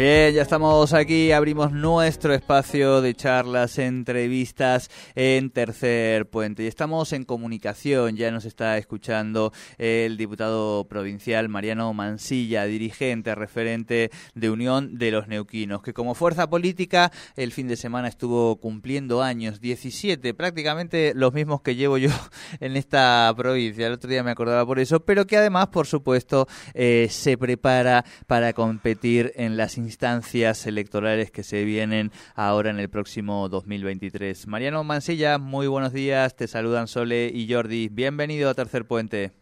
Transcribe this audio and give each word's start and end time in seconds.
Bien, 0.00 0.32
ya 0.32 0.40
estamos 0.40 0.94
aquí, 0.94 1.30
abrimos 1.30 1.72
nuestro 1.72 2.32
espacio 2.32 3.02
de 3.02 3.14
charlas, 3.14 3.78
entrevistas 3.78 4.90
en 5.14 5.50
Tercer 5.50 6.24
Puente. 6.24 6.62
Y 6.62 6.68
estamos 6.68 7.12
en 7.12 7.26
comunicación, 7.26 8.16
ya 8.16 8.30
nos 8.30 8.46
está 8.46 8.78
escuchando 8.78 9.52
el 9.76 10.16
diputado 10.16 10.86
provincial 10.88 11.50
Mariano 11.50 11.92
Mansilla, 11.92 12.64
dirigente, 12.64 13.34
referente 13.34 14.10
de 14.34 14.48
Unión 14.48 14.96
de 14.96 15.10
los 15.10 15.28
Neuquinos, 15.28 15.82
que 15.82 15.92
como 15.92 16.14
fuerza 16.14 16.48
política 16.48 17.12
el 17.36 17.52
fin 17.52 17.68
de 17.68 17.76
semana 17.76 18.08
estuvo 18.08 18.56
cumpliendo 18.56 19.22
años, 19.22 19.60
17, 19.60 20.32
prácticamente 20.32 21.12
los 21.14 21.34
mismos 21.34 21.60
que 21.60 21.76
llevo 21.76 21.98
yo 21.98 22.08
en 22.60 22.78
esta 22.78 23.30
provincia. 23.36 23.86
El 23.86 23.92
otro 23.92 24.08
día 24.08 24.22
me 24.22 24.30
acordaba 24.30 24.64
por 24.64 24.78
eso, 24.78 25.00
pero 25.00 25.26
que 25.26 25.36
además, 25.36 25.68
por 25.68 25.86
supuesto, 25.86 26.48
eh, 26.72 27.08
se 27.10 27.36
prepara 27.36 28.06
para 28.26 28.54
competir 28.54 29.34
en 29.36 29.58
las 29.58 29.76
instancias 29.76 29.89
instancias 29.90 30.66
electorales 30.68 31.32
que 31.32 31.42
se 31.42 31.64
vienen 31.64 32.12
ahora 32.36 32.70
en 32.70 32.78
el 32.78 32.88
próximo 32.88 33.48
2023. 33.48 34.46
Mariano 34.46 34.84
Mansilla, 34.84 35.38
muy 35.38 35.66
buenos 35.66 35.92
días, 35.92 36.36
te 36.36 36.46
saludan 36.46 36.86
Sole 36.86 37.26
y 37.26 37.52
Jordi. 37.52 37.88
Bienvenido 37.88 38.48
a 38.48 38.54
Tercer 38.54 38.86
Puente. 38.86 39.32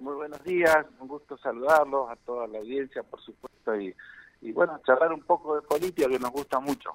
Muy 0.00 0.14
buenos 0.14 0.42
días, 0.42 0.84
un 0.98 1.06
gusto 1.06 1.38
saludarlos 1.38 2.10
a 2.10 2.16
toda 2.16 2.48
la 2.48 2.58
audiencia, 2.58 3.04
por 3.04 3.20
supuesto, 3.20 3.76
y 3.76 3.94
bueno, 4.52 4.80
charlar 4.84 5.12
un 5.12 5.22
poco 5.22 5.54
de 5.54 5.62
política 5.62 6.08
que 6.08 6.18
nos 6.18 6.32
gusta 6.32 6.58
mucho. 6.58 6.90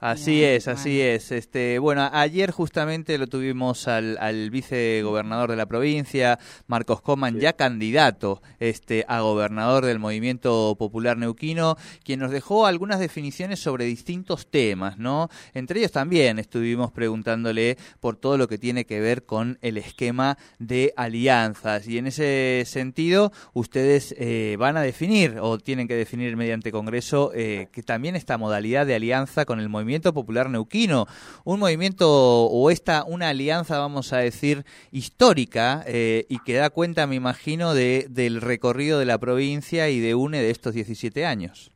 Así 0.00 0.42
es, 0.42 0.66
así 0.66 0.98
es. 0.98 1.30
Este, 1.30 1.78
bueno, 1.78 2.08
ayer 2.10 2.52
justamente 2.52 3.18
lo 3.18 3.26
tuvimos 3.26 3.86
al, 3.86 4.16
al 4.18 4.48
vicegobernador 4.48 5.50
de 5.50 5.56
la 5.56 5.66
provincia, 5.66 6.38
Marcos 6.66 7.02
Coman, 7.02 7.38
ya 7.38 7.52
candidato 7.52 8.40
este, 8.60 9.04
a 9.08 9.20
gobernador 9.20 9.84
del 9.84 9.98
Movimiento 9.98 10.74
Popular 10.78 11.18
Neuquino, 11.18 11.76
quien 12.02 12.20
nos 12.20 12.30
dejó 12.30 12.64
algunas 12.64 12.98
definiciones 12.98 13.60
sobre 13.60 13.84
distintos 13.84 14.46
temas, 14.46 14.96
¿no? 14.96 15.28
Entre 15.52 15.80
ellos 15.80 15.92
también 15.92 16.38
estuvimos 16.38 16.92
preguntándole 16.92 17.76
por 18.00 18.16
todo 18.16 18.38
lo 18.38 18.48
que 18.48 18.56
tiene 18.56 18.86
que 18.86 19.00
ver 19.00 19.26
con 19.26 19.58
el 19.60 19.76
esquema 19.76 20.38
de 20.58 20.94
alianzas. 20.96 21.86
Y 21.86 21.98
en 21.98 22.06
ese 22.06 22.62
sentido, 22.64 23.32
ustedes 23.52 24.14
eh, 24.16 24.56
van 24.58 24.78
a 24.78 24.80
definir, 24.80 25.36
o 25.42 25.58
tienen 25.58 25.86
que 25.86 25.94
definir 25.94 26.38
mediante 26.38 26.72
Congreso, 26.72 27.32
eh, 27.34 27.68
que 27.70 27.82
también 27.82 28.16
esta 28.16 28.38
modalidad 28.38 28.86
de 28.86 28.94
alianza 28.94 29.44
con 29.44 29.60
el 29.60 29.68
movimiento 29.68 29.89
Movimiento 29.90 30.14
Popular 30.14 30.48
Neuquino, 30.48 31.06
un 31.44 31.58
movimiento 31.58 32.06
o 32.08 32.70
esta 32.70 33.02
una 33.02 33.30
alianza, 33.30 33.76
vamos 33.80 34.12
a 34.12 34.18
decir, 34.18 34.62
histórica 34.92 35.82
eh, 35.84 36.26
y 36.28 36.38
que 36.44 36.54
da 36.54 36.70
cuenta, 36.70 37.08
me 37.08 37.16
imagino, 37.16 37.74
de, 37.74 38.06
del 38.08 38.40
recorrido 38.40 39.00
de 39.00 39.06
la 39.06 39.18
provincia 39.18 39.88
y 39.88 39.98
de 39.98 40.14
UNE 40.14 40.40
de 40.40 40.50
estos 40.50 40.74
17 40.74 41.26
años. 41.26 41.72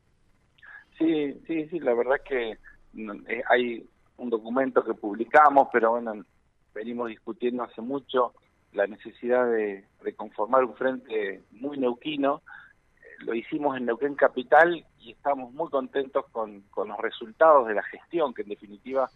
Sí, 0.97 1.33
sí, 1.45 1.67
sí, 1.67 1.79
la 1.81 1.93
verdad 1.93 2.15
que 2.25 2.57
mm, 2.93 3.11
eh, 3.27 3.43
hay 3.49 3.85
un 4.15 4.29
documento 4.29 4.81
que 4.85 4.93
publicamos, 4.93 5.67
pero 5.73 5.91
bueno, 5.91 6.13
venimos 6.73 7.09
discutiendo 7.09 7.63
hace 7.63 7.81
mucho 7.81 8.31
la 8.71 8.87
necesidad 8.87 9.45
de 9.45 9.83
conformar 10.15 10.63
un 10.63 10.75
frente 10.75 11.43
muy 11.51 11.77
neuquino 11.77 12.43
lo 13.19 13.33
hicimos 13.33 13.77
en 13.77 13.85
Neuquén 13.85 14.15
Capital 14.15 14.85
y 14.99 15.11
estamos 15.11 15.53
muy 15.53 15.69
contentos 15.69 16.25
con, 16.31 16.63
los 16.75 16.97
resultados 16.99 17.67
de 17.67 17.75
la 17.75 17.83
gestión, 17.83 18.33
que 18.33 18.43
en 18.43 18.49
definitiva 18.49 19.09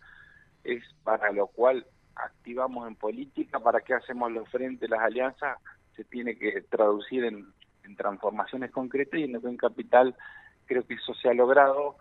es 0.63 0.83
para 1.03 1.31
lo 1.31 1.47
cual 1.47 1.85
activamos 2.15 2.87
en 2.87 2.95
política, 2.95 3.59
para 3.59 3.81
qué 3.81 3.93
hacemos 3.93 4.31
los 4.31 4.47
frentes, 4.49 4.89
las 4.89 4.99
alianzas, 4.99 5.57
se 5.95 6.03
tiene 6.03 6.37
que 6.37 6.61
traducir 6.69 7.25
en, 7.25 7.47
transformaciones 7.97 8.69
concretas 8.69 9.19
y 9.19 9.23
en 9.23 9.31
Neuquén 9.31 9.57
Capital 9.57 10.15
creo 10.67 10.85
que 10.85 10.93
eso 10.93 11.15
se 11.15 11.27
ha 11.27 11.33
logrado. 11.33 11.95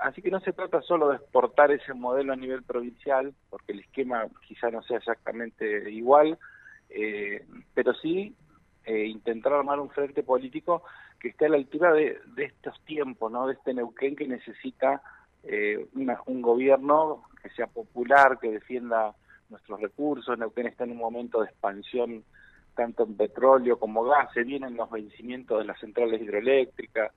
Así 0.00 0.20
que 0.20 0.32
no 0.32 0.40
se 0.40 0.52
trata 0.52 0.82
solo 0.82 1.10
de 1.10 1.16
exportar 1.16 1.70
ese 1.70 1.94
modelo 1.94 2.32
a 2.32 2.36
nivel 2.36 2.64
provincial, 2.64 3.32
porque 3.48 3.70
el 3.70 3.80
esquema 3.80 4.26
quizá 4.46 4.70
no 4.72 4.82
sea 4.82 4.98
exactamente 4.98 5.88
igual, 5.92 6.38
eh, 6.90 7.46
pero 7.72 7.94
sí 7.94 8.34
eh, 8.84 9.06
intentar 9.06 9.52
armar 9.52 9.78
un 9.78 9.90
frente 9.90 10.24
político 10.24 10.82
que 11.22 11.28
esté 11.28 11.46
a 11.46 11.50
la 11.50 11.56
altura 11.56 11.92
de, 11.92 12.18
estos 12.36 12.80
tiempos, 12.84 13.30
¿no? 13.30 13.46
De 13.46 13.52
este 13.52 13.72
Neuquén 13.72 14.16
que 14.16 14.26
necesita 14.26 15.00
eh, 15.44 15.86
un 15.94 16.42
gobierno 16.42 17.22
que 17.40 17.48
sea 17.50 17.68
popular, 17.68 18.40
que 18.40 18.50
defienda 18.50 19.14
nuestros 19.48 19.80
recursos. 19.80 20.36
Neuquén 20.36 20.66
está 20.66 20.82
en 20.82 20.90
un 20.90 20.96
momento 20.96 21.40
de 21.40 21.46
expansión 21.46 22.24
tanto 22.74 23.04
en 23.04 23.16
petróleo 23.16 23.78
como 23.78 24.02
gas, 24.02 24.32
se 24.32 24.42
vienen 24.42 24.76
los 24.76 24.90
vencimientos 24.90 25.58
de 25.58 25.64
las 25.64 25.78
centrales 25.78 26.20
hidroeléctricas. 26.20 27.12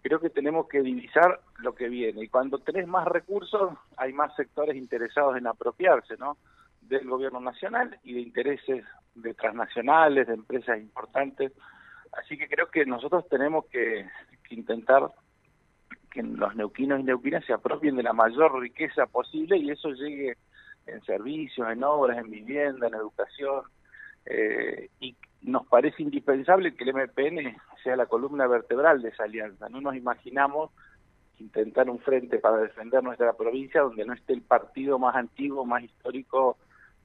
Creo 0.00 0.20
que 0.20 0.30
tenemos 0.30 0.66
que 0.66 0.80
divisar 0.80 1.40
lo 1.58 1.74
que 1.74 1.88
viene 1.88 2.24
y 2.24 2.28
cuando 2.28 2.60
tenés 2.60 2.86
más 2.86 3.06
recursos 3.06 3.72
hay 3.98 4.14
más 4.14 4.34
sectores 4.36 4.76
interesados 4.76 5.36
en 5.36 5.46
apropiarse, 5.46 6.16
¿no? 6.16 6.38
Del 6.80 7.06
gobierno 7.06 7.40
nacional 7.40 7.98
y 8.04 8.14
de 8.14 8.20
intereses 8.20 8.84
de 9.16 9.34
transnacionales, 9.34 10.28
de 10.28 10.34
empresas 10.34 10.78
importantes. 10.78 11.52
Así 12.12 12.36
que 12.36 12.48
creo 12.48 12.70
que 12.70 12.84
nosotros 12.84 13.28
tenemos 13.28 13.66
que, 13.66 14.06
intentar 14.50 15.10
que 16.10 16.22
los 16.22 16.56
neuquinos 16.56 17.00
y 17.00 17.04
neuquinas 17.04 17.44
se 17.44 17.52
apropien 17.52 17.96
de 17.96 18.02
la 18.02 18.12
mayor 18.12 18.58
riqueza 18.60 19.06
posible 19.06 19.56
y 19.56 19.70
eso 19.70 19.90
llegue 19.90 20.36
en 20.86 21.00
servicios, 21.04 21.70
en 21.70 21.84
obras, 21.84 22.18
en 22.18 22.30
vivienda, 22.30 22.88
en 22.88 22.94
educación. 22.94 23.62
Eh, 24.26 24.90
y 24.98 25.16
nos 25.42 25.66
parece 25.66 26.02
indispensable 26.02 26.74
que 26.74 26.84
el 26.84 26.94
MPN 26.94 27.56
sea 27.84 27.96
la 27.96 28.06
columna 28.06 28.46
vertebral 28.48 29.02
de 29.02 29.10
esa 29.10 29.24
alianza. 29.24 29.68
No 29.68 29.80
nos 29.80 29.94
imaginamos 29.94 30.72
intentar 31.38 31.88
un 31.88 32.00
frente 32.00 32.38
para 32.38 32.58
defender 32.58 33.02
nuestra 33.04 33.32
provincia 33.34 33.82
donde 33.82 34.04
no 34.04 34.12
esté 34.12 34.32
el 34.32 34.42
partido 34.42 34.98
más 34.98 35.14
antiguo, 35.14 35.64
más 35.64 35.82
histórico 35.84 36.58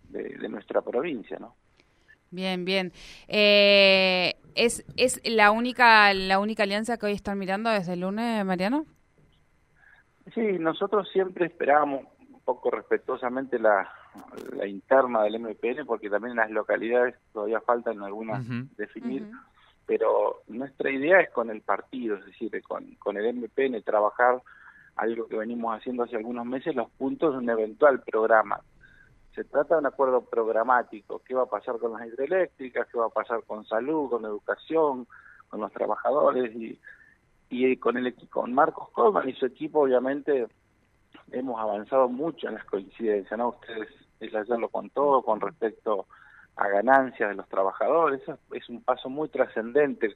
de 0.10 0.50
nuestra 0.50 0.82
provincia, 0.82 1.38
¿no? 1.40 1.56
Bien, 2.32 2.66
bien. 2.66 2.92
Eh, 3.28 4.34
¿es, 4.56 4.86
¿Es 4.98 5.22
la 5.26 5.52
única 5.52 6.14
la 6.14 6.40
única 6.40 6.64
alianza 6.64 6.98
que 6.98 7.06
hoy 7.06 7.14
están 7.14 7.38
mirando 7.38 7.70
desde 7.70 7.94
el 7.94 8.02
lunes, 8.02 8.44
Mariano? 8.46 8.86
Sí, 10.34 10.42
nosotros 10.60 11.08
siempre 11.12 11.46
esperábamos 11.46 12.06
un 12.30 12.42
poco 12.42 12.72
respetuosamente 12.72 13.60
la, 13.60 13.90
la 14.56 14.68
interna 14.68 15.24
del 15.24 15.40
MPN, 15.40 15.86
porque 15.86 16.10
también 16.10 16.32
en 16.32 16.38
las 16.38 16.52
localidades 16.52 17.16
todavía 17.32 17.62
faltan 17.62 18.02
algunas 18.02 18.44
definir, 18.76 19.28
pero 19.86 20.42
nuestra 20.48 20.90
idea 20.90 21.20
es 21.20 21.30
con 21.30 21.50
el 21.50 21.62
partido, 21.62 22.18
es 22.18 22.26
decir, 22.26 22.52
con, 22.64 22.96
con 22.96 23.18
el 23.18 23.34
MPN 23.36 23.82
trabajar 23.84 24.42
algo 24.96 25.28
que 25.28 25.38
venimos 25.38 25.78
haciendo 25.78 26.04
hace 26.04 26.16
algunos 26.16 26.46
meses, 26.46 26.76
los 26.76 26.90
puntos 26.92 27.34
de 27.34 27.40
un 27.40 27.50
eventual 27.50 28.02
programa 28.02 28.62
se 29.36 29.44
trata 29.44 29.76
de 29.76 29.82
un 29.82 29.88
acuerdo 29.88 30.22
programático, 30.22 31.22
qué 31.26 31.36
va 31.36 31.44
a 31.44 31.48
pasar 31.48 31.78
con 31.78 31.92
las 31.92 32.08
hidroeléctricas, 32.08 32.88
qué 32.88 32.98
va 32.98 33.08
a 33.08 33.10
pasar 33.10 33.44
con 33.44 33.66
salud, 33.66 34.10
con 34.10 34.24
educación, 34.24 35.06
con 35.50 35.60
los 35.60 35.72
trabajadores 35.74 36.56
y, 36.56 36.80
y 37.50 37.76
con 37.78 37.98
el 37.98 38.16
con 38.30 38.54
Marcos 38.54 38.90
Colman 38.92 39.28
y 39.28 39.34
su 39.34 39.46
equipo 39.46 39.82
obviamente 39.82 40.48
hemos 41.32 41.60
avanzado 41.60 42.08
mucho 42.08 42.48
en 42.48 42.56
las 42.56 42.64
coincidencias, 42.66 43.38
¿no? 43.38 43.50
Ustedes, 43.50 43.90
ella 44.22 44.44
ya 44.48 44.56
lo 44.56 44.70
contó 44.70 45.22
con 45.22 45.42
respecto 45.42 46.08
a 46.56 46.70
ganancias 46.70 47.30
de 47.30 47.36
los 47.36 47.48
trabajadores, 47.50 48.22
eso 48.22 48.38
es 48.54 48.70
un 48.70 48.82
paso 48.82 49.10
muy 49.10 49.28
trascendente 49.28 50.16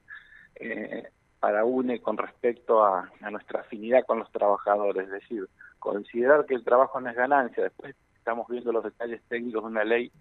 eh, 0.56 1.10
para 1.42 1.66
UNE 1.66 2.02
con 2.02 2.18
respecto 2.18 2.84
a 2.84 3.10
nuestra 3.30 3.62
afinidad 3.62 4.06
con 4.06 4.20
los 4.20 4.32
trabajadores, 4.32 5.06
es 5.06 5.12
decir, 5.12 5.50
considerar 5.80 6.46
que 6.46 6.56
el 6.56 6.64
trabajo 6.64 7.02
no 7.02 7.10
es 7.10 7.16
ganancia, 7.16 7.64
después 7.64 7.96
estamos 8.19 8.48
viendo 8.48 8.71
los 8.71 8.83
detalles 8.83 9.21
técnicos 9.27 9.63
de 9.63 9.69
una 9.69 9.83
ley 9.83 10.12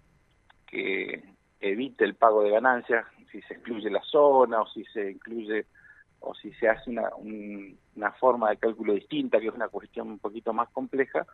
que 0.65 1.23
evite 1.59 2.05
el 2.05 2.15
pago 2.15 2.43
de 2.43 2.51
ganancias, 2.51 3.05
si 3.31 3.41
se 3.41 3.53
excluye 3.53 3.89
la 3.89 4.01
zona 4.01 4.61
o 4.61 4.67
si 4.67 4.83
se 4.85 5.11
incluye 5.11 5.65
o 6.21 6.33
si 6.33 6.51
se 6.53 6.67
hace 6.67 6.89
una, 6.89 7.09
una 7.95 8.11
forma 8.13 8.49
de 8.49 8.57
cálculo 8.57 8.93
distinta, 8.93 9.39
que 9.39 9.47
es 9.47 9.53
una 9.53 9.69
cuestión 9.69 10.09
un 10.09 10.19
poquito 10.19 10.53
más 10.53 10.69
compleja, 10.69 11.25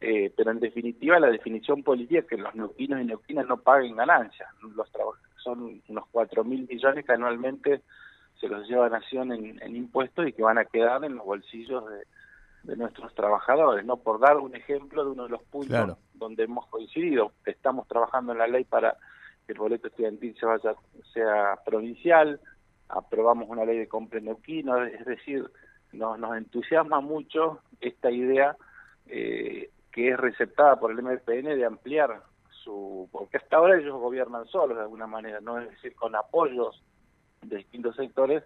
eh, 0.00 0.32
pero 0.36 0.50
en 0.50 0.60
definitiva 0.60 1.18
la 1.18 1.30
definición 1.30 1.82
política 1.82 2.20
es 2.20 2.26
que 2.26 2.36
los 2.36 2.54
neuquinos 2.54 3.00
y 3.00 3.04
neuquinas 3.04 3.46
no 3.46 3.58
paguen 3.58 3.96
ganancias. 3.96 4.48
Los 4.74 4.90
son 5.36 5.82
unos 5.88 6.04
cuatro 6.10 6.44
mil 6.44 6.66
millones 6.68 7.04
que 7.04 7.12
anualmente 7.12 7.82
se 8.40 8.48
los 8.48 8.68
lleva 8.68 8.88
Nación 8.88 9.32
en, 9.32 9.76
impuestos 9.76 10.28
y 10.28 10.32
que 10.32 10.42
van 10.42 10.58
a 10.58 10.64
quedar 10.64 11.04
en 11.04 11.16
los 11.16 11.24
bolsillos 11.24 11.88
de, 11.88 12.04
nuestros 12.64 13.14
trabajadores, 13.14 13.84
¿no? 13.84 13.96
Por 13.96 14.20
dar 14.20 14.36
un 14.38 14.54
ejemplo 14.54 15.04
de 15.04 15.10
uno 15.10 15.24
de 15.24 15.30
los 15.30 15.42
puntos 15.44 15.96
donde 16.14 16.44
hemos 16.44 16.66
coincidido, 16.66 17.32
estamos 17.46 17.86
trabajando 17.88 18.32
en 18.32 18.38
la 18.38 18.46
ley 18.46 18.64
para 18.64 18.96
que 19.46 19.52
el 19.52 19.58
boleto 19.58 19.88
estudiantil 19.88 20.36
se 20.38 20.46
vaya, 20.46 20.74
sea 21.14 21.58
provincial, 21.64 22.40
aprobamos 22.88 23.48
una 23.48 23.64
ley 23.64 23.78
de 23.78 23.88
compra 23.88 24.18
en 24.18 24.26
Neuquén, 24.26 24.68
es 24.68 25.06
decir, 25.06 25.50
nos, 25.92 26.18
nos 26.18 26.36
entusiasma 26.36 27.00
mucho 27.00 27.60
esta 27.80 28.10
idea 28.10 28.56
eh, 29.06 29.70
que 29.90 30.10
es 30.10 30.16
receptada 30.16 30.78
por 30.78 30.90
el 30.90 31.02
MPN 31.02 31.56
de 31.56 31.64
ampliar 31.64 32.22
su... 32.50 33.08
porque 33.10 33.38
hasta 33.38 33.56
ahora 33.56 33.78
ellos 33.78 33.98
gobiernan 33.98 34.46
solos 34.46 34.76
de 34.76 34.82
alguna 34.82 35.06
manera, 35.06 35.40
no 35.40 35.58
es 35.58 35.70
decir, 35.70 35.94
con 35.94 36.14
apoyos 36.14 36.82
de 37.42 37.56
distintos 37.56 37.96
sectores, 37.96 38.42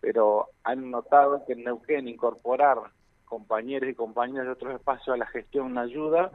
pero 0.00 0.48
han 0.64 0.90
notado 0.90 1.44
que 1.44 1.52
en 1.52 1.64
Neuquén 1.64 2.08
incorporar 2.08 2.78
compañeros 3.28 3.90
y 3.90 3.94
compañeras 3.94 4.46
de 4.46 4.52
otros 4.52 4.74
espacios 4.74 5.14
a 5.14 5.18
la 5.18 5.26
gestión 5.26 5.78
ayuda 5.78 6.30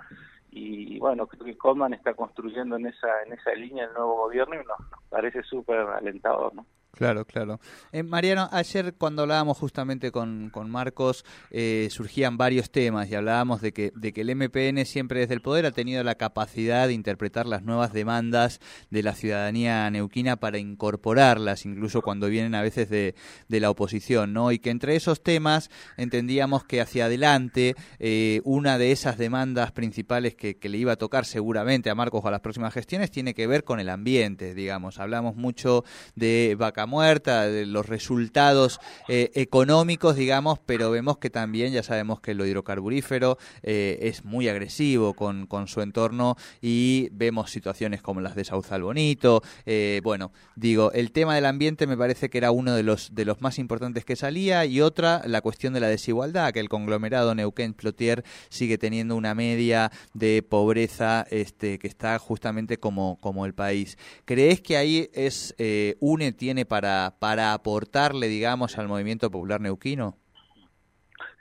y 0.52 1.00
bueno, 1.00 1.26
creo 1.26 1.46
que 1.46 1.58
Coleman 1.58 1.94
está 1.94 2.14
construyendo 2.14 2.76
en 2.76 2.86
esa 2.86 3.24
en 3.26 3.34
esa 3.34 3.54
línea 3.54 3.86
el 3.86 3.94
nuevo 3.94 4.18
gobierno 4.18 4.56
y 4.56 4.60
nos, 4.60 4.80
nos 4.92 5.04
parece 5.10 5.42
súper 5.44 5.80
alentador, 5.80 6.54
¿no? 6.54 6.66
Claro, 6.96 7.26
claro. 7.26 7.60
Eh, 7.92 8.04
Mariano, 8.04 8.48
ayer 8.52 8.94
cuando 8.94 9.24
hablábamos 9.24 9.58
justamente 9.58 10.12
con, 10.12 10.52
con 10.52 10.70
Marcos, 10.70 11.26
eh, 11.50 11.88
surgían 11.90 12.38
varios 12.38 12.70
temas 12.70 13.10
y 13.10 13.16
hablábamos 13.16 13.62
de 13.62 13.74
que, 13.74 13.92
de 13.96 14.14
que 14.14 14.22
el 14.22 14.36
MPN 14.36 14.86
siempre 14.86 15.22
desde 15.22 15.34
el 15.34 15.42
poder 15.42 15.66
ha 15.66 15.72
tenido 15.72 16.04
la 16.04 16.14
capacidad 16.14 16.88
de 16.88 16.94
interpretar 16.94 17.48
las 17.48 17.64
nuevas 17.64 17.94
demandas 17.94 18.60
de 18.92 19.02
la 19.02 19.16
ciudadanía 19.16 19.90
neuquina 19.90 20.36
para 20.36 20.60
incorporarlas, 20.60 21.66
incluso 21.66 22.04
cuando 22.04 22.28
vienen 22.28 22.54
a 22.54 22.62
veces 22.62 22.90
de, 22.90 23.16
de 23.48 23.60
la 23.60 23.72
oposición, 23.72 24.32
¿no? 24.32 24.52
Y 24.52 24.60
que 24.60 24.70
entre 24.70 24.96
esos 24.96 25.24
temas 25.24 25.72
entendíamos 25.98 26.64
que 26.64 26.80
hacia 26.80 27.06
adelante 27.06 27.74
eh, 27.98 28.42
una 28.44 28.78
de 28.78 28.92
esas 28.92 29.18
demandas 29.18 29.72
principales 29.72 30.36
que, 30.36 30.58
que 30.58 30.70
le 30.70 30.78
iba 30.78 30.92
a 30.92 30.98
tocar 30.98 31.26
seguramente 31.26 31.90
a 31.90 31.96
Marcos 31.96 32.24
a 32.26 32.30
las 32.30 32.42
próximas 32.42 32.72
gestiones 32.72 33.10
tiene 33.10 33.34
que 33.34 33.48
ver 33.48 33.64
con 33.64 33.80
el 33.80 33.90
ambiente, 33.90 34.54
digamos. 34.54 35.00
Hablamos 35.00 35.36
mucho 35.36 35.84
de 36.14 36.56
muerta, 36.86 37.48
de 37.48 37.66
los 37.66 37.86
resultados 37.88 38.80
eh, 39.08 39.32
económicos, 39.36 40.16
digamos, 40.16 40.60
pero 40.66 40.92
vemos 40.92 41.18
que 41.18 41.30
también 41.30 41.74
ya 41.74 41.84
sabemos 41.84 42.22
que 42.22 42.34
lo 42.34 42.46
hidrocarburífero 42.46 43.38
eh, 43.62 44.00
es 44.02 44.24
muy 44.26 44.48
agresivo 44.48 45.14
con, 45.14 45.48
con, 45.48 45.68
su 45.68 45.82
entorno 45.82 46.36
y 46.62 47.10
vemos 47.12 47.52
situaciones 47.52 48.02
como 48.02 48.22
las 48.22 48.36
de 48.36 48.46
Sauzal 48.46 48.84
Bonito. 48.84 49.42
Eh, 49.66 50.02
bueno, 50.04 50.32
digo, 50.56 50.92
el 50.92 51.12
tema 51.12 51.36
del 51.36 51.46
ambiente 51.46 51.88
me 51.88 51.98
parece 51.98 52.30
que 52.30 52.38
era 52.38 52.52
uno 52.52 52.76
de 52.76 52.84
los, 52.84 53.16
de 53.16 53.26
los 53.26 53.42
más 53.42 53.60
importantes 53.60 54.06
que 54.06 54.16
salía 54.16 54.66
y 54.66 54.82
otra, 54.82 55.22
la 55.26 55.42
cuestión 55.42 55.74
de 55.74 55.80
la 55.80 55.88
desigualdad, 55.88 56.54
que 56.54 56.60
el 56.60 56.70
conglomerado 56.70 57.34
Neuquén 57.36 57.74
Plotier 57.74 58.24
sigue 58.50 58.78
teniendo 58.78 59.16
una 59.16 59.36
media 59.36 59.92
de 60.14 60.44
pobreza 60.44 61.26
este, 61.30 61.80
que 61.80 61.88
está 61.88 62.20
justamente 62.20 62.78
como, 62.78 63.18
como 63.20 63.46
el 63.46 63.54
país. 63.54 63.98
¿Crees 64.26 64.62
que 64.62 64.78
ahí 64.78 65.10
es 65.14 65.56
UNE 66.00 66.32
tiene 66.32 66.66
para, 66.74 67.14
para 67.20 67.54
aportarle, 67.54 68.28
digamos, 68.28 68.80
al 68.80 68.88
movimiento 68.88 69.30
popular 69.30 69.62
neuquino? 69.62 70.18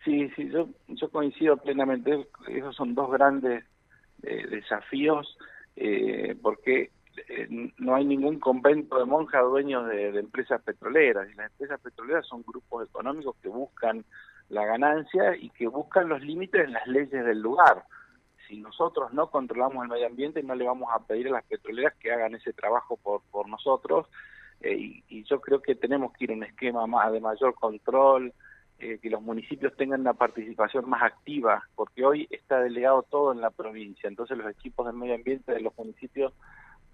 Sí, 0.05 0.29
sí, 0.37 0.50
yo, 0.50 0.69
yo 0.88 1.08
coincido 1.11 1.56
plenamente. 1.56 2.29
Esos 2.49 2.76
son 2.76 2.94
dos 2.94 3.11
grandes 3.11 3.64
eh, 4.25 4.46
desafíos, 4.50 5.38
eh, 5.76 6.37
porque 6.43 6.90
eh, 7.31 7.49
no 7.79 7.94
hay 7.94 8.05
ningún 8.05 8.40
convento 8.40 8.99
de 8.99 9.06
monjas 9.06 9.43
dueños 9.44 9.88
de, 9.88 10.08
empresas 10.19 10.61
petroleras. 10.61 11.31
Y 11.31 11.34
las 11.34 11.50
empresas 11.50 11.81
petroleras 11.81 12.26
son 12.26 12.43
grupos 12.46 12.87
económicos 12.87 13.34
que 13.40 13.49
buscan 13.49 14.05
la 14.50 14.67
ganancia 14.67 15.34
y 15.34 15.49
que 15.49 15.67
buscan 15.67 16.11
los 16.11 16.20
límites 16.20 16.62
en 16.62 16.75
las 16.75 16.87
leyes 16.87 17.25
del 17.25 17.40
lugar. 17.40 17.84
Si 18.49 18.61
nosotros 18.61 19.14
no 19.14 19.31
controlamos 19.31 19.82
el 19.82 19.88
medio 19.88 20.08
ambiente, 20.08 20.43
no 20.43 20.55
le 20.55 20.67
vamos 20.67 20.90
a 20.93 21.06
pedir 21.06 21.29
a 21.29 21.38
las 21.38 21.44
petroleras 21.44 21.94
que 21.94 22.12
hagan 22.12 22.34
ese 22.34 22.52
trabajo 22.52 22.99
por, 22.99 23.23
por 23.31 23.49
nosotros 23.49 24.08
eh, 24.62 25.03
y, 25.09 25.25
yo 25.25 25.41
creo 25.41 25.61
que 25.61 25.75
tenemos 25.75 26.12
que 26.12 26.25
ir 26.25 26.31
a 26.31 26.35
un 26.35 26.44
esquema 26.44 26.87
más 26.87 27.12
de 27.12 27.20
mayor 27.20 27.55
control, 27.55 28.32
eh, 28.79 28.99
que 29.00 29.11
los 29.11 29.23
municipios 29.23 29.75
tengan 29.76 30.00
una 30.03 30.14
participación 30.14 30.88
más 30.88 31.03
activa, 31.03 31.67
porque 31.75 32.05
hoy 32.05 32.29
está 32.31 32.61
delegado 32.61 33.03
todo 33.03 33.32
en 33.32 33.41
la 33.41 33.50
provincia, 33.50 34.09
entonces 34.09 34.37
los 34.38 34.50
equipos 34.50 34.87
de 34.87 34.93
medio 34.93 35.14
ambiente 35.14 35.53
de 35.53 35.61
los 35.61 35.76
municipios, 35.76 36.32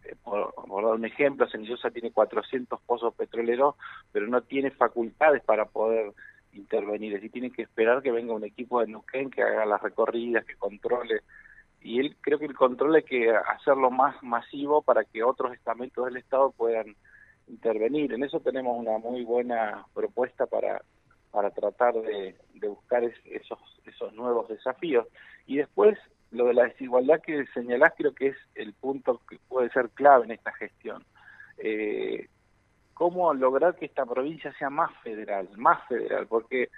eh, 0.05 0.15
por, 0.23 0.55
dar 0.57 0.95
un 0.95 1.05
ejemplo, 1.05 1.49
Cenillosa 1.49 1.91
tiene 1.91 2.11
400 2.11 2.81
pozos 2.83 3.15
petroleros, 3.15 3.75
pero 4.13 4.27
no 4.27 4.43
tiene 4.43 4.71
facultades 4.71 5.43
para 5.43 5.67
poder 5.67 6.13
intervenir, 6.53 7.13
es 7.13 7.21
decir, 7.21 7.33
tienen 7.33 7.53
que 7.53 7.63
esperar 7.63 8.03
que 8.03 8.13
venga 8.13 8.33
un 8.33 8.45
equipo 8.45 8.81
de 8.81 8.87
Neuquén 8.87 9.31
que 9.31 9.43
haga 9.43 9.67
las 9.67 9.83
recorridas, 9.83 10.45
que 10.47 10.57
controle, 10.57 11.21
y 11.83 12.01
él 12.01 12.17
creo 12.21 12.39
que 12.39 12.47
el 12.47 12.57
control 12.57 12.97
hay 12.97 13.03
que 13.03 13.31
hacerlo 13.31 13.91
más 13.91 14.21
masivo 14.23 14.83
para 14.83 15.05
que 15.05 15.23
otros 15.23 15.53
estamentos 15.53 16.07
del 16.07 16.17
Estado 16.17 16.51
puedan 16.51 16.97
intervenir. 17.49 18.13
En 18.13 18.25
eso 18.25 18.41
tenemos 18.41 18.79
una 18.79 18.99
muy 18.99 19.25
buena 19.25 19.87
propuesta 19.95 20.47
para, 20.47 20.83
para 21.31 21.51
tratar 21.51 21.95
de, 21.95 22.35
buscar 22.69 23.05
esos, 23.05 23.59
esos 23.85 24.13
nuevos 24.15 24.49
desafíos. 24.49 25.07
Y 25.47 25.57
después, 25.57 25.99
lo 26.31 26.47
de 26.47 26.55
la 26.55 26.65
desigualdad 26.65 27.21
que 27.21 27.47
señalás 27.55 27.93
creo 27.97 28.15
que 28.15 28.29
es 28.29 28.37
el 28.55 28.73
punto 28.75 29.21
que 29.29 29.39
puede 29.49 29.71
ser 29.71 29.91
clave 29.91 30.25
en 30.25 30.33
esta 30.33 30.53
gestión. 30.53 31.05
Eh, 31.59 32.29
¿Cómo 32.95 33.33
lograr 33.33 33.77
que 33.77 33.87
esta 33.87 34.05
provincia 34.05 34.53
sea 34.59 34.71
más 34.71 34.91
federal, 35.03 35.49
más 35.57 35.87
federal? 35.87 36.27
Porque 36.27 36.69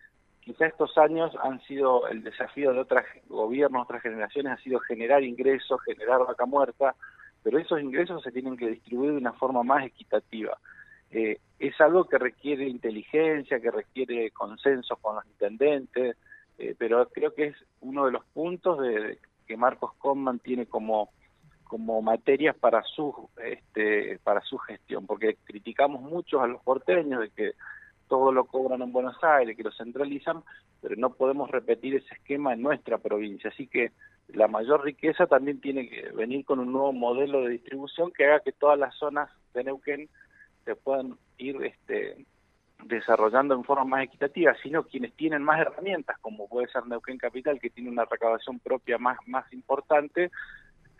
quizá 0.40 0.66
estos 0.66 0.96
años 0.98 1.32
han 1.42 1.60
sido 1.62 2.06
el 2.08 2.22
desafío 2.22 2.72
de 2.72 2.80
otros 2.80 3.04
gobiernos, 3.28 3.84
otras 3.84 4.02
generaciones, 4.02 4.52
ha 4.52 4.62
sido 4.62 4.80
generar 4.80 5.22
ingresos, 5.22 5.80
generar 5.82 6.18
vaca 6.18 6.44
muerta, 6.44 6.94
pero 7.42 7.58
esos 7.58 7.80
ingresos 7.80 8.22
se 8.22 8.32
tienen 8.32 8.56
que 8.56 8.68
distribuir 8.68 9.12
de 9.12 9.18
una 9.18 9.32
forma 9.32 9.62
más 9.62 9.84
equitativa. 9.84 10.58
Eh, 11.10 11.38
es 11.58 11.80
algo 11.80 12.04
que 12.04 12.18
requiere 12.18 12.68
inteligencia, 12.68 13.60
que 13.60 13.70
requiere 13.70 14.30
consenso 14.30 14.96
con 14.96 15.16
los 15.16 15.26
intendentes, 15.26 16.16
eh, 16.58 16.74
pero 16.78 17.08
creo 17.08 17.34
que 17.34 17.46
es 17.46 17.56
uno 17.80 18.06
de 18.06 18.12
los 18.12 18.24
puntos 18.26 18.80
de, 18.80 19.18
que 19.46 19.56
Marcos 19.56 19.92
Conman 19.98 20.38
tiene 20.38 20.66
como 20.66 21.10
como 21.64 22.02
materias 22.02 22.56
para 22.56 22.82
su 22.82 23.28
este 23.36 24.18
para 24.24 24.40
su 24.40 24.58
gestión 24.58 25.06
porque 25.06 25.36
criticamos 25.44 26.02
mucho 26.02 26.40
a 26.40 26.48
los 26.48 26.60
porteños 26.62 27.20
de 27.20 27.30
que 27.30 27.52
todo 28.08 28.32
lo 28.32 28.44
cobran 28.44 28.82
en 28.82 28.90
Buenos 28.92 29.16
Aires, 29.22 29.56
que 29.56 29.62
lo 29.62 29.70
centralizan, 29.70 30.42
pero 30.82 30.96
no 30.96 31.10
podemos 31.10 31.48
repetir 31.48 31.94
ese 31.94 32.12
esquema 32.12 32.52
en 32.52 32.60
nuestra 32.60 32.98
provincia. 32.98 33.50
Así 33.50 33.68
que 33.68 33.92
la 34.34 34.48
mayor 34.48 34.84
riqueza 34.84 35.26
también 35.26 35.60
tiene 35.60 35.88
que 35.88 36.10
venir 36.12 36.44
con 36.44 36.58
un 36.58 36.72
nuevo 36.72 36.92
modelo 36.92 37.42
de 37.42 37.50
distribución 37.50 38.12
que 38.12 38.26
haga 38.26 38.40
que 38.40 38.52
todas 38.52 38.78
las 38.78 38.94
zonas 38.96 39.30
de 39.54 39.64
Neuquén 39.64 40.08
se 40.64 40.76
puedan 40.76 41.16
ir 41.38 41.56
este, 41.64 42.24
desarrollando 42.84 43.54
en 43.54 43.64
forma 43.64 43.84
más 43.84 44.04
equitativa, 44.04 44.54
sino 44.62 44.84
quienes 44.84 45.12
tienen 45.14 45.42
más 45.42 45.60
herramientas, 45.60 46.18
como 46.20 46.48
puede 46.48 46.68
ser 46.68 46.86
Neuquén 46.86 47.18
Capital, 47.18 47.60
que 47.60 47.70
tiene 47.70 47.90
una 47.90 48.04
recaudación 48.04 48.58
propia 48.58 48.98
más, 48.98 49.18
más 49.26 49.50
importante, 49.52 50.30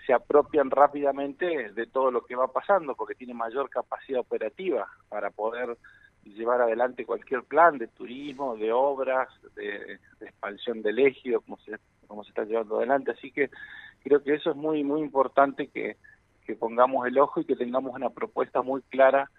se 0.07 0.13
apropian 0.13 0.71
rápidamente 0.71 1.73
de 1.73 1.87
todo 1.87 2.11
lo 2.11 2.23
que 2.23 2.37
va 2.37 2.49
pasando, 2.49 2.95
porque 2.95 3.15
tiene 3.15 3.35
mayor 3.35 3.69
capacidad 3.71 4.21
operativa 4.21 4.89
para 5.09 5.31
poder 5.31 5.77
llevar 6.25 6.61
adelante 6.61 7.07
cualquier 7.07 7.43
plan 7.45 7.79
de 7.79 7.89
turismo, 7.89 8.57
de 8.57 8.73
obras, 8.73 9.29
de, 9.55 9.99
expansión 10.21 10.83
del 10.83 10.99
ejido, 10.99 11.41
como 11.41 11.59
se, 11.59 11.77
como 12.11 12.25
se 12.25 12.31
está 12.31 12.45
llevando 12.45 12.77
adelante. 12.77 13.13
Así 13.13 13.31
que 13.31 13.51
creo 14.03 14.23
que 14.23 14.35
eso 14.35 14.51
es 14.51 14.57
muy, 14.57 14.83
muy 14.83 15.01
importante 15.01 15.69
que, 15.69 15.97
que 16.45 16.57
pongamos 16.57 17.07
el 17.07 17.17
ojo 17.19 17.41
y 17.41 17.45
que 17.45 17.55
tengamos 17.55 17.95
una 17.95 18.11
propuesta 18.11 18.63
muy 18.63 18.83
clara 18.83 19.31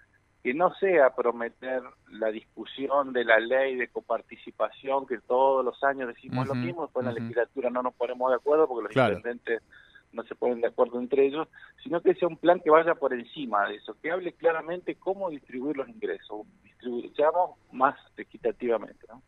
que 0.42 0.54
no 0.54 0.74
sea 0.74 1.14
prometer 1.14 1.82
la 2.10 2.28
discusión 2.32 3.12
de 3.12 3.24
la 3.24 3.38
ley 3.38 3.76
de 3.76 3.88
coparticipación 3.88 5.06
que 5.06 5.18
todos 5.18 5.64
los 5.64 5.84
años 5.84 6.08
decimos 6.08 6.48
lo 6.48 6.54
mismo, 6.54 6.82
después 6.82 7.06
en 7.06 7.14
la 7.14 7.20
legislatura 7.20 7.70
no 7.70 7.82
nos 7.82 7.94
ponemos 7.94 8.28
de 8.30 8.36
acuerdo 8.36 8.66
porque 8.66 8.88
los 8.88 9.08
intendentes 9.08 9.62
no 10.12 10.24
se 10.24 10.34
ponen 10.34 10.60
de 10.60 10.66
acuerdo 10.66 10.98
entre 10.98 11.26
ellos, 11.26 11.46
sino 11.84 12.00
que 12.00 12.14
sea 12.14 12.26
un 12.26 12.38
plan 12.38 12.58
que 12.58 12.70
vaya 12.70 12.94
por 12.94 13.14
encima 13.14 13.68
de 13.68 13.76
eso, 13.76 13.96
que 14.02 14.10
hable 14.10 14.32
claramente 14.32 14.96
cómo 14.96 15.30
distribuir 15.30 15.76
los 15.76 15.88
ingresos, 15.88 16.44
distribuyamos 16.64 17.58
más 17.70 17.94
equitativamente. 18.16 19.06
¿no? 19.08 19.22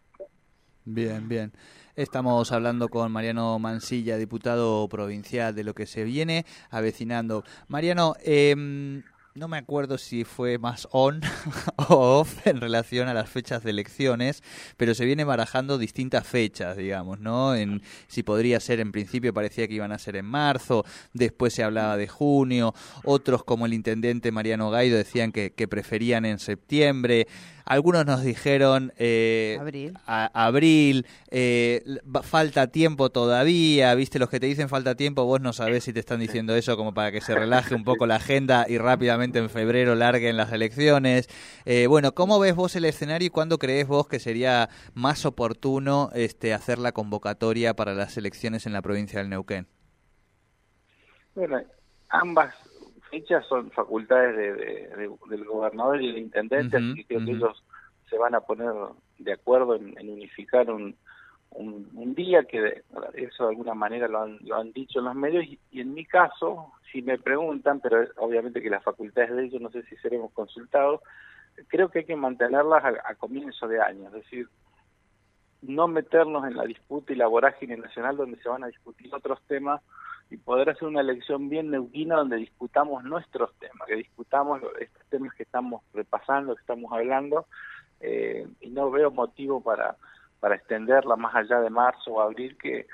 Bien, 0.86 1.28
bien. 1.28 1.52
Estamos 1.96 2.52
hablando 2.52 2.90
con 2.90 3.10
Mariano 3.10 3.58
Mansilla, 3.58 4.18
diputado 4.18 4.86
provincial, 4.88 5.54
de 5.54 5.64
lo 5.64 5.74
que 5.74 5.86
se 5.86 6.04
viene 6.04 6.44
avecinando. 6.70 7.42
Mariano, 7.68 8.14
eh, 8.22 9.02
no 9.36 9.48
me 9.48 9.56
acuerdo 9.56 9.98
si 9.98 10.22
fue 10.24 10.58
más 10.58 10.86
on 10.92 11.20
o 11.88 12.20
off 12.20 12.46
en 12.46 12.60
relación 12.60 13.08
a 13.08 13.14
las 13.14 13.28
fechas 13.28 13.64
de 13.64 13.70
elecciones, 13.70 14.42
pero 14.76 14.94
se 14.94 15.04
viene 15.04 15.24
barajando 15.24 15.78
distintas 15.78 16.26
fechas, 16.26 16.76
digamos, 16.76 17.18
¿no? 17.18 17.54
En, 17.54 17.82
si 18.06 18.22
podría 18.22 18.60
ser, 18.60 18.78
en 18.78 18.92
principio 18.92 19.34
parecía 19.34 19.66
que 19.66 19.74
iban 19.74 19.90
a 19.90 19.98
ser 19.98 20.16
en 20.16 20.26
marzo, 20.26 20.84
después 21.14 21.54
se 21.54 21.64
hablaba 21.64 21.96
de 21.96 22.08
junio, 22.08 22.74
otros 23.04 23.42
como 23.42 23.66
el 23.66 23.72
intendente 23.72 24.30
Mariano 24.30 24.70
Gaido 24.70 24.98
decían 24.98 25.32
que, 25.32 25.52
que 25.52 25.66
preferían 25.66 26.26
en 26.26 26.38
septiembre. 26.38 27.26
Algunos 27.66 28.04
nos 28.04 28.22
dijeron 28.22 28.92
eh, 28.98 29.56
Abril. 29.58 29.98
a- 30.06 30.30
abril, 30.46 31.06
eh, 31.30 31.82
falta 32.22 32.66
tiempo 32.66 33.08
todavía, 33.10 33.94
viste, 33.94 34.18
los 34.18 34.28
que 34.28 34.38
te 34.38 34.46
dicen 34.46 34.68
falta 34.68 34.94
tiempo, 34.96 35.24
vos 35.24 35.40
no 35.40 35.52
sabés 35.54 35.84
si 35.84 35.92
te 35.94 36.00
están 36.00 36.20
diciendo 36.20 36.54
eso 36.54 36.76
como 36.76 36.92
para 36.92 37.10
que 37.10 37.22
se 37.22 37.34
relaje 37.34 37.74
un 37.74 37.84
poco 37.84 38.06
la 38.06 38.16
agenda 38.16 38.66
y 38.68 38.76
rápidamente 38.76 39.38
en 39.38 39.48
febrero 39.48 39.94
larguen 39.94 40.36
las 40.36 40.52
elecciones. 40.52 41.28
Eh, 41.64 41.86
bueno, 41.86 42.12
¿cómo 42.14 42.38
ves 42.38 42.54
vos 42.54 42.76
el 42.76 42.84
escenario 42.84 43.26
y 43.26 43.30
cuándo 43.30 43.58
crees 43.58 43.86
vos 43.86 44.08
que 44.08 44.20
sería 44.20 44.68
más 44.92 45.24
oportuno 45.24 46.10
este, 46.14 46.52
hacer 46.52 46.78
la 46.78 46.92
convocatoria 46.92 47.74
para 47.74 47.94
las 47.94 48.16
elecciones 48.18 48.66
en 48.66 48.74
la 48.74 48.82
provincia 48.82 49.20
del 49.20 49.30
Neuquén? 49.30 49.66
Bueno, 51.34 51.62
ambas 52.10 52.54
fechas 53.14 53.46
son 53.46 53.70
facultades 53.70 54.36
de, 54.36 54.54
de- 54.54 54.88
de- 54.96 55.18
del 55.30 55.44
gobernador 55.44 56.02
y 56.02 56.08
del 56.08 56.18
intendente, 56.18 56.76
Ujú, 56.76 56.86
así 56.86 56.94
que 56.96 57.06
creo 57.06 57.20
que 57.24 57.32
ujú. 57.32 57.44
ellos 57.46 57.64
se 58.10 58.18
van 58.18 58.34
a 58.34 58.40
poner 58.40 58.72
de 59.18 59.32
acuerdo 59.32 59.76
en, 59.76 59.96
en 59.98 60.10
unificar 60.10 60.68
un, 60.70 60.96
un, 61.50 61.88
un 61.94 62.14
día 62.14 62.42
que 62.44 62.82
eso 63.14 63.44
de 63.44 63.50
alguna 63.50 63.74
manera 63.74 64.08
lo 64.08 64.22
han, 64.22 64.38
lo 64.42 64.56
han 64.56 64.72
dicho 64.72 64.98
en 64.98 65.04
los 65.06 65.14
medios 65.14 65.44
y, 65.44 65.58
y 65.70 65.80
en 65.80 65.94
mi 65.94 66.04
caso, 66.04 66.72
si 66.90 67.02
me 67.02 67.18
preguntan, 67.18 67.80
pero 67.80 68.04
obviamente 68.16 68.60
que 68.60 68.70
las 68.70 68.82
facultades 68.82 69.34
de 69.34 69.44
ellos 69.44 69.60
no 69.60 69.70
sé 69.70 69.82
si 69.84 69.96
seremos 69.96 70.32
consultados, 70.32 71.00
creo 71.68 71.88
que 71.88 72.00
hay 72.00 72.04
que 72.04 72.16
mantenerlas 72.16 72.84
a, 72.84 72.88
a 73.10 73.14
comienzo 73.14 73.68
de 73.68 73.80
año, 73.80 74.08
es 74.08 74.12
decir, 74.14 74.48
no 75.62 75.86
meternos 75.88 76.44
en 76.46 76.56
la 76.56 76.64
disputa 76.64 77.12
y 77.12 77.16
la 77.16 77.28
vorágine 77.28 77.76
nacional 77.76 78.16
donde 78.16 78.38
se 78.42 78.48
van 78.48 78.64
a 78.64 78.66
discutir 78.66 79.14
otros 79.14 79.38
temas 79.46 79.80
y 80.30 80.36
poder 80.36 80.70
hacer 80.70 80.88
una 80.88 81.00
elección 81.00 81.48
bien 81.48 81.70
neuquina 81.70 82.16
donde 82.16 82.36
discutamos 82.36 83.04
nuestros 83.04 83.54
temas, 83.58 83.86
que 83.86 83.96
discutamos 83.96 84.60
estos 84.80 85.04
temas 85.08 85.34
que 85.34 85.42
estamos 85.44 85.82
repasando, 85.92 86.54
que 86.54 86.60
estamos 86.60 86.90
hablando, 86.92 87.46
eh, 88.00 88.46
y 88.60 88.70
no 88.70 88.90
veo 88.90 89.10
motivo 89.10 89.62
para, 89.62 89.96
para 90.40 90.56
extenderla 90.56 91.16
más 91.16 91.34
allá 91.34 91.60
de 91.60 91.70
marzo 91.70 92.12
o 92.14 92.20
abril 92.20 92.56
que, 92.58 92.86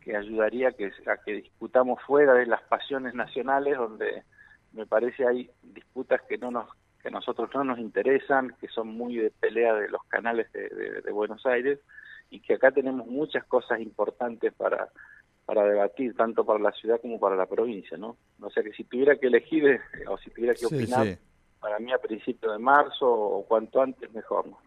que 0.00 0.16
ayudaría 0.16 0.72
que, 0.72 0.90
a 1.06 1.16
que 1.24 1.32
discutamos 1.34 2.02
fuera 2.02 2.34
de 2.34 2.46
las 2.46 2.62
pasiones 2.62 3.14
nacionales 3.14 3.76
donde 3.78 4.24
me 4.72 4.86
parece 4.86 5.26
hay 5.26 5.50
disputas 5.62 6.20
que 6.28 6.38
no 6.38 6.50
nos 6.50 6.68
que 7.00 7.08
a 7.08 7.10
nosotros 7.12 7.48
no 7.54 7.62
nos 7.62 7.78
interesan, 7.78 8.56
que 8.60 8.66
son 8.66 8.88
muy 8.88 9.16
de 9.16 9.30
pelea 9.30 9.72
de 9.74 9.88
los 9.88 10.02
canales 10.08 10.50
de, 10.52 10.68
de- 10.68 11.00
de 11.00 11.12
Buenos 11.12 11.46
Aires 11.46 11.78
y 12.28 12.40
que 12.40 12.54
acá 12.54 12.72
tenemos 12.72 13.06
muchas 13.06 13.44
cosas 13.44 13.80
importantes 13.80 14.52
para 14.54 14.88
para 15.48 15.64
debatir 15.64 16.14
tanto 16.14 16.44
para 16.44 16.58
la 16.58 16.72
ciudad 16.72 17.00
como 17.00 17.18
para 17.18 17.34
la 17.34 17.46
provincia, 17.46 17.96
¿no? 17.96 18.18
O 18.42 18.50
sea 18.50 18.62
que 18.62 18.70
si 18.74 18.84
tuviera 18.84 19.16
que 19.16 19.28
elegir 19.28 19.80
o 20.06 20.18
si 20.18 20.28
tuviera 20.28 20.52
que 20.52 20.66
Sí, 20.66 20.66
opinar, 20.66 21.06
sí. 21.06 21.16
para 21.58 21.78
mí 21.78 21.90
a 21.90 21.96
principios 21.96 22.52
de 22.52 22.58
marzo 22.58 23.10
o 23.10 23.46
cuanto 23.46 23.80
antes 23.80 24.12
mejor, 24.12 24.46
¿no? 24.46 24.58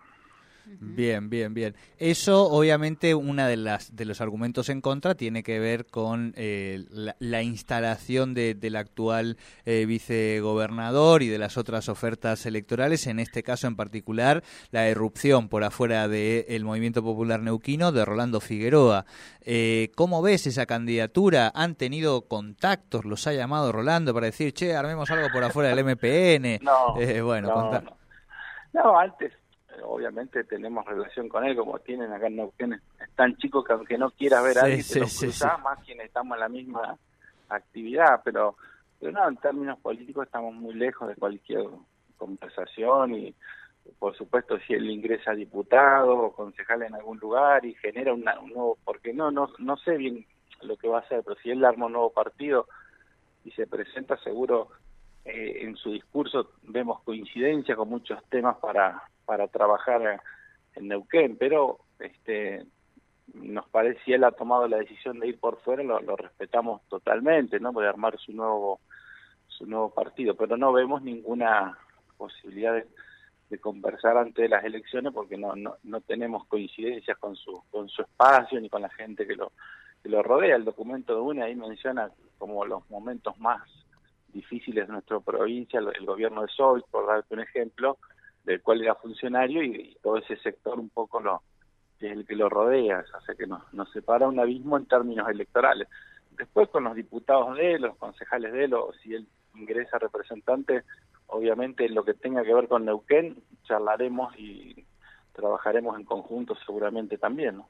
Bien, 0.66 1.30
bien, 1.30 1.54
bien. 1.54 1.76
Eso, 1.98 2.48
obviamente, 2.50 3.14
una 3.16 3.48
de 3.48 3.58
las 3.58 3.96
de 3.96 4.06
los 4.06 4.22
argumentos 4.22 4.70
en 4.70 4.82
contra 4.82 5.16
tiene 5.16 5.44
que 5.44 5.60
ver 5.60 5.86
con 5.86 6.34
eh, 6.38 6.86
la, 6.90 7.16
la 7.20 7.42
instalación 7.44 8.34
de, 8.34 8.54
del 8.56 8.76
actual 8.76 9.38
eh, 9.66 9.86
vicegobernador 9.86 11.24
y 11.24 11.28
de 11.28 11.38
las 11.38 11.58
otras 11.58 11.90
ofertas 11.90 12.46
electorales. 12.46 13.08
En 13.08 13.20
este 13.20 13.44
caso, 13.44 13.68
en 13.68 13.76
particular, 13.76 14.44
la 14.72 14.88
erupción 14.88 15.50
por 15.50 15.64
afuera 15.64 16.08
del 16.08 16.64
Movimiento 16.64 17.04
Popular 17.04 17.42
Neuquino 17.42 17.92
de 17.92 18.06
Rolando 18.06 18.40
Figueroa. 18.40 19.06
Eh, 19.42 19.92
¿Cómo 19.96 20.22
ves 20.22 20.48
esa 20.48 20.66
candidatura? 20.66 21.52
¿Han 21.54 21.76
tenido 21.76 22.22
contactos? 22.28 23.06
¿Los 23.06 23.28
ha 23.28 23.34
llamado 23.34 23.72
Rolando 23.72 24.14
para 24.14 24.28
decir, 24.28 24.54
che, 24.54 24.76
armemos 24.76 25.10
algo 25.12 25.28
por 25.34 25.44
afuera 25.44 25.70
del 25.76 25.84
MPN? 25.86 26.60
No, 26.62 27.00
Eh, 27.00 27.22
bueno, 27.22 27.48
no, 27.48 27.72
no. 27.82 27.98
No, 28.74 28.98
antes, 28.98 29.34
obviamente 29.84 30.44
tenemos 30.44 30.86
relación 30.86 31.30
con 31.30 31.44
él, 31.46 31.56
como 31.56 31.80
tienen 31.80 32.12
acá 32.12 32.28
en 32.28 32.36
Neuquén, 32.38 32.74
es 32.74 33.12
tan 33.16 33.36
chico 33.38 33.64
que 33.64 33.74
aunque 33.74 33.98
no 33.98 34.12
quieras 34.12 34.44
ver 34.44 34.58
a 34.60 34.62
alguien, 34.64 34.84
sí, 34.84 34.94
te 34.94 35.00
lo 35.02 35.08
sí, 35.08 35.28
más 35.64 35.80
quienes 35.86 36.08
estamos 36.08 36.36
en 36.36 36.40
la 36.40 36.50
misma 36.50 36.98
actividad, 37.50 38.22
pero, 38.24 38.56
pero 39.00 39.12
no, 39.12 39.28
en 39.28 39.38
términos 39.38 39.80
políticos 39.80 40.26
estamos 40.26 40.54
muy 40.54 40.74
lejos 40.74 41.08
de 41.08 41.16
cualquier 41.16 41.66
conversación 42.18 43.16
y 43.16 43.36
por 43.98 44.16
supuesto 44.16 44.60
si 44.60 44.74
él 44.74 44.90
ingresa 44.90 45.32
a 45.32 45.36
diputado 45.36 46.16
o 46.18 46.34
concejal 46.34 46.84
en 46.84 46.94
algún 46.94 47.18
lugar 47.18 47.66
y 47.66 47.74
genera 47.76 48.14
una- 48.14 48.40
un 48.40 48.50
nuevo, 48.50 48.78
porque 48.84 49.12
no, 49.14 49.32
no, 49.32 49.50
no 49.58 49.76
sé 49.78 49.98
bien 49.98 50.26
lo 50.62 50.78
que 50.78 50.88
va 50.88 51.00
a 51.00 51.02
hacer, 51.02 51.24
pero 51.24 51.36
si 51.42 51.50
él 51.50 51.66
arma 51.66 51.88
un 51.88 51.94
nuevo 51.94 52.12
partido 52.12 52.68
y 53.44 53.52
se 53.52 53.66
presenta 53.66 54.18
seguro 54.18 54.70
eh, 55.26 55.60
en 55.62 55.76
su 55.76 55.92
discurso 55.92 56.52
vemos 56.64 57.02
coincidencia 57.04 57.76
con 57.76 57.90
muchos 57.90 58.24
temas 58.30 58.58
para, 58.58 59.02
para 59.26 59.48
trabajar 59.48 60.22
en 60.76 60.88
Neuquén, 60.88 61.38
pero 61.38 61.80
este 62.00 62.66
nos 63.34 63.68
parece 63.70 64.02
si 64.04 64.14
él 64.14 64.24
ha 64.24 64.32
tomado 64.32 64.68
la 64.68 64.78
decisión 64.78 65.20
de 65.20 65.30
ir 65.30 65.40
por 65.40 65.62
fuera 65.62 65.84
lo, 65.84 66.16
respetamos 66.16 66.82
totalmente, 66.90 67.60
¿no? 67.60 67.72
De 67.72 67.88
armar 67.88 68.18
su 68.20 68.34
nuevo 68.34 68.82
su 69.48 69.66
nuevo 69.66 69.94
partido, 69.94 70.36
pero 70.36 70.58
no 70.58 70.74
vemos 70.74 71.02
ninguna 71.02 71.78
posibilidad 72.18 72.74
de, 72.74 72.88
conversar 73.60 74.18
antes 74.18 74.44
de 74.44 74.48
las 74.48 74.64
elecciones 74.64 75.14
porque 75.14 75.38
no, 75.38 75.56
no 75.58 75.76
no 75.84 76.00
tenemos 76.00 76.48
coincidencias 76.48 77.18
con 77.18 77.36
su 77.36 77.62
con 77.70 77.90
su 77.90 78.02
espacio 78.02 78.62
ni 78.62 78.70
con 78.70 78.82
la 78.82 78.90
gente 78.90 79.28
que 79.28 79.36
lo 79.36 79.52
que 80.02 80.10
lo 80.10 80.24
rodea. 80.24 80.56
El 80.56 80.64
documento 80.66 81.14
de 81.14 81.22
UNE 81.22 81.44
ahí 81.44 81.56
menciona 81.56 82.10
como 82.38 82.66
los 82.66 82.90
momentos 82.90 83.38
más 83.40 83.62
difíciles 84.30 84.88
de 84.88 84.94
nuestra 84.94 85.20
provincia, 85.20 85.80
el, 85.80 85.90
el 85.96 86.06
gobierno 86.06 86.44
de 86.44 86.48
Sol, 86.48 86.86
por 86.90 87.08
darte 87.08 87.34
un 87.34 87.42
ejemplo, 87.42 87.98
del 88.44 88.62
cual 88.62 88.82
era 88.82 88.96
funcionario 88.96 89.64
y, 89.64 89.98
todo 90.02 90.18
ese 90.18 90.36
sector 90.38 90.80
un 90.80 90.90
poco 90.90 91.20
lo 91.20 91.42
es 92.00 92.12
el 92.12 92.26
que 92.26 92.36
lo 92.36 92.50
rodea, 92.50 93.06
o 93.16 93.22
sea 93.22 93.36
que 93.36 93.46
nos, 93.46 93.72
nos 93.74 93.92
separa 93.92 94.28
un 94.28 94.40
abismo 94.40 94.76
en 94.76 94.88
términos 94.88 95.30
electorales. 95.30 95.88
Después 96.32 96.68
con 96.70 96.86
los 96.86 96.96
diputados 96.96 97.56
de 97.56 97.74
él, 97.74 97.84
los 97.84 97.96
concejales 97.98 98.54
de 98.54 98.64
él, 98.64 98.74
o 98.74 98.92
si 99.04 99.14
él 99.14 99.28
ingresa 99.54 100.00
representante, 100.00 100.84
obviamente 101.28 101.88
lo 101.90 102.04
que 102.04 102.16
tenga 102.16 102.44
que 102.44 102.56
ver 102.56 102.68
con 102.68 102.86
Neuquén, 102.86 103.44
charlaremos 103.64 104.36
y 104.36 104.84
trabajaremos 105.34 105.98
en 106.00 106.06
conjunto 106.06 106.56
seguramente 106.66 107.20
también, 107.20 107.58
¿no? 107.58 107.70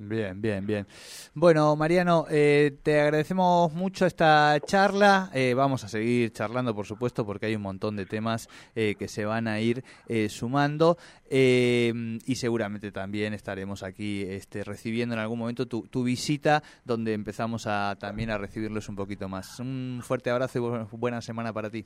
Bien, 0.00 0.40
bien, 0.40 0.64
bien. 0.64 0.86
Bueno, 1.34 1.74
Mariano, 1.74 2.24
eh, 2.30 2.78
te 2.84 3.00
agradecemos 3.00 3.72
mucho 3.72 4.06
esta 4.06 4.56
charla. 4.64 5.28
Eh, 5.34 5.54
vamos 5.54 5.82
a 5.82 5.88
seguir 5.88 6.32
charlando, 6.32 6.72
por 6.72 6.86
supuesto, 6.86 7.26
porque 7.26 7.46
hay 7.46 7.56
un 7.56 7.62
montón 7.62 7.96
de 7.96 8.06
temas 8.06 8.48
eh, 8.76 8.94
que 8.96 9.08
se 9.08 9.24
van 9.24 9.48
a 9.48 9.58
ir 9.60 9.82
eh, 10.06 10.28
sumando 10.28 10.98
eh, 11.28 11.92
y 12.24 12.36
seguramente 12.36 12.92
también 12.92 13.34
estaremos 13.34 13.82
aquí 13.82 14.22
este, 14.22 14.62
recibiendo 14.62 15.16
en 15.16 15.20
algún 15.20 15.40
momento 15.40 15.66
tu, 15.66 15.82
tu 15.88 16.04
visita, 16.04 16.62
donde 16.84 17.12
empezamos 17.12 17.66
a 17.66 17.96
también 17.98 18.30
a 18.30 18.38
recibirlos 18.38 18.88
un 18.88 18.94
poquito 18.94 19.28
más. 19.28 19.58
Un 19.58 20.00
fuerte 20.04 20.30
abrazo 20.30 20.58
y 20.58 20.62
bu- 20.62 20.88
buena 20.92 21.20
semana 21.20 21.52
para 21.52 21.70
ti. 21.70 21.84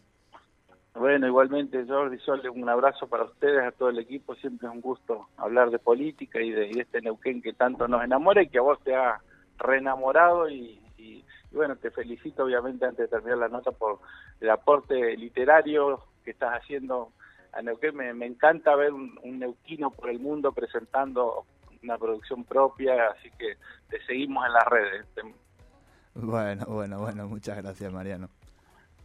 Bueno, 0.94 1.26
igualmente 1.26 1.86
Jordi 1.86 2.18
Sol, 2.18 2.42
un 2.54 2.68
abrazo 2.68 3.06
para 3.06 3.24
ustedes, 3.24 3.64
a 3.64 3.72
todo 3.72 3.88
el 3.88 3.98
equipo, 3.98 4.34
siempre 4.34 4.68
es 4.68 4.74
un 4.74 4.82
gusto 4.82 5.28
hablar 5.38 5.70
de 5.70 5.78
política 5.78 6.40
y 6.40 6.50
de, 6.50 6.70
este 6.70 7.00
Neuquén 7.00 7.40
que 7.40 7.54
tanto 7.54 7.88
nos 7.88 8.04
enamora 8.04 8.42
y 8.42 8.48
que 8.48 8.58
a 8.58 8.62
vos 8.62 8.78
te 8.84 8.94
ha 8.94 9.18
reenamorado 9.58 10.50
y, 10.50 10.78
bueno, 11.50 11.76
te 11.76 11.90
felicito 11.90 12.44
obviamente 12.44 12.86
antes 12.86 12.98
de 12.98 13.08
terminar 13.08 13.38
la 13.38 13.48
nota 13.48 13.72
por 13.72 14.00
el 14.40 14.48
aporte 14.50 15.16
literario 15.16 16.02
que 16.24 16.30
estás 16.30 16.54
haciendo 16.54 17.12
a 17.52 17.62
Neuquén. 17.62 17.96
Me, 17.96 18.26
encanta 18.26 18.74
ver 18.74 18.92
un, 18.92 19.18
un 19.22 19.38
neuquino 19.38 19.90
por 19.90 20.08
el 20.08 20.18
mundo 20.18 20.52
presentando 20.52 21.44
una 21.82 21.98
producción 21.98 22.44
propia, 22.44 23.08
así 23.08 23.30
que 23.38 23.56
te 23.88 24.02
seguimos 24.04 24.46
en 24.46 24.52
las 24.52 24.64
redes. 24.66 25.06
Te- 25.14 25.22
Bueno, 26.14 26.64
bueno, 26.66 27.00
bueno, 27.00 27.28
muchas 27.28 27.56
gracias, 27.56 27.92
Mariano. 27.92 28.28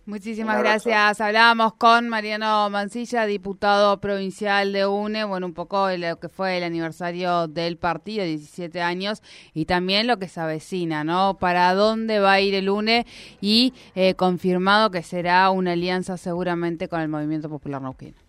Muchísimas 0.07 0.57
gracias. 0.59 1.19
Hablábamos 1.19 1.73
con 1.73 2.07
Mariano 2.07 2.69
Mancilla, 2.69 3.25
diputado 3.25 3.99
provincial 3.99 4.71
de 4.71 4.87
UNE, 4.87 5.25
bueno, 5.25 5.47
un 5.47 5.53
poco 5.53 5.87
de 5.87 5.97
lo 5.97 6.17
que 6.17 6.29
fue 6.29 6.57
el 6.57 6.63
aniversario 6.63 7.49
del 7.49 7.75
partido, 7.75 8.23
17 8.23 8.81
años, 8.81 9.21
y 9.53 9.65
también 9.65 10.07
lo 10.07 10.17
que 10.17 10.29
se 10.29 10.39
avecina, 10.39 11.03
¿no? 11.03 11.37
Para 11.37 11.73
dónde 11.73 12.21
va 12.21 12.31
a 12.31 12.39
ir 12.39 12.55
el 12.55 12.69
UNE 12.69 13.05
y 13.41 13.73
eh, 13.95 14.13
confirmado 14.13 14.91
que 14.91 15.03
será 15.03 15.49
una 15.49 15.73
alianza 15.73 16.15
seguramente 16.15 16.87
con 16.87 17.01
el 17.01 17.09
Movimiento 17.09 17.49
Popular 17.49 17.81
Neuquino. 17.81 18.26